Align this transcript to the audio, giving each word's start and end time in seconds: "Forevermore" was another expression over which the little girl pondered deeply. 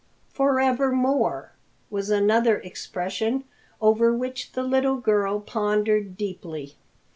"Forevermore" 0.29 1.51
was 1.91 2.09
another 2.09 2.57
expression 2.57 3.43
over 3.79 4.11
which 4.17 4.53
the 4.53 4.63
little 4.63 4.97
girl 4.97 5.39
pondered 5.39 6.17
deeply. 6.17 6.75